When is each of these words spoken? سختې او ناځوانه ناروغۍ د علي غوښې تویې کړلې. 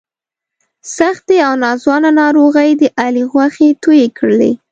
سختې 0.97 1.37
او 1.47 1.53
ناځوانه 1.63 2.09
ناروغۍ 2.21 2.71
د 2.81 2.83
علي 3.01 3.23
غوښې 3.31 3.67
تویې 3.81 4.07
کړلې. 4.17 4.51